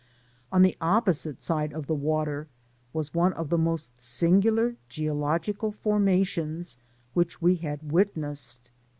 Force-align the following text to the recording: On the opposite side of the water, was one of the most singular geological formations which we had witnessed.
On 0.51 0.63
the 0.63 0.75
opposite 0.81 1.43
side 1.43 1.73
of 1.73 1.85
the 1.85 1.93
water, 1.93 2.47
was 2.91 3.13
one 3.13 3.33
of 3.33 3.49
the 3.49 3.57
most 3.59 3.91
singular 4.01 4.75
geological 4.89 5.71
formations 5.71 6.75
which 7.13 7.39
we 7.39 7.57
had 7.57 7.91
witnessed. 7.91 8.71